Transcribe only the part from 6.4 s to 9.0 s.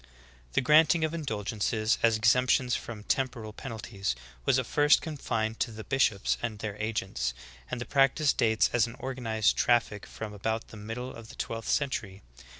and their agents, and the practice dates as an